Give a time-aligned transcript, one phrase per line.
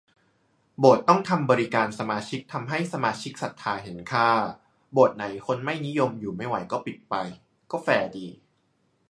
[0.79, 4.29] โบสถ์ต้องทำบริการสมาชิกทำให้สมาชิกศรัทธาเห็นค่า
[4.93, 7.15] โบสถ์ไหนคนไม่นิยมอยู่ไม่ไหวก็ปิดไป
[7.71, 8.27] ก็แฟร์ดี